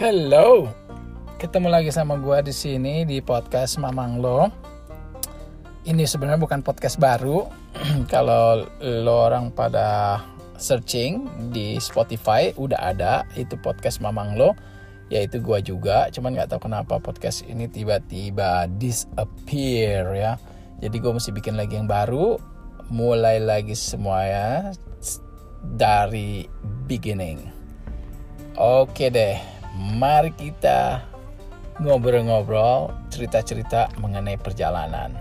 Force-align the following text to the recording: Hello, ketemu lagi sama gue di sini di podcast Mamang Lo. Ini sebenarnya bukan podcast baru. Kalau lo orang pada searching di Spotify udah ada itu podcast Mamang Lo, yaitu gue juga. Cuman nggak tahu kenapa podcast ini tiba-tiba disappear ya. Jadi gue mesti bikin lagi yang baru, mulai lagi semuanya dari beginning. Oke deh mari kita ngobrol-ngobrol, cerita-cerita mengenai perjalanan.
Hello, 0.00 0.64
ketemu 1.36 1.68
lagi 1.68 1.92
sama 1.92 2.16
gue 2.16 2.48
di 2.48 2.56
sini 2.56 3.04
di 3.04 3.20
podcast 3.20 3.76
Mamang 3.76 4.16
Lo. 4.16 4.48
Ini 5.84 6.08
sebenarnya 6.08 6.40
bukan 6.40 6.64
podcast 6.64 6.96
baru. 6.96 7.44
Kalau 8.12 8.64
lo 8.80 9.16
orang 9.28 9.52
pada 9.52 10.16
searching 10.56 11.28
di 11.52 11.76
Spotify 11.76 12.48
udah 12.56 12.80
ada 12.80 13.28
itu 13.36 13.60
podcast 13.60 14.00
Mamang 14.00 14.40
Lo, 14.40 14.56
yaitu 15.12 15.36
gue 15.36 15.60
juga. 15.60 16.08
Cuman 16.08 16.32
nggak 16.32 16.56
tahu 16.56 16.72
kenapa 16.72 16.96
podcast 16.96 17.44
ini 17.44 17.68
tiba-tiba 17.68 18.72
disappear 18.80 20.16
ya. 20.16 20.32
Jadi 20.80 20.96
gue 20.96 21.12
mesti 21.12 21.28
bikin 21.28 21.60
lagi 21.60 21.76
yang 21.76 21.84
baru, 21.84 22.40
mulai 22.88 23.36
lagi 23.36 23.76
semuanya 23.76 24.72
dari 25.76 26.48
beginning. 26.88 27.44
Oke 28.56 29.12
deh 29.12 29.49
mari 29.76 30.34
kita 30.34 31.04
ngobrol-ngobrol, 31.80 32.92
cerita-cerita 33.08 33.88
mengenai 34.02 34.36
perjalanan. 34.36 35.16